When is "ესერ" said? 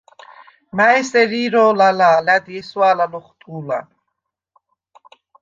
1.01-1.31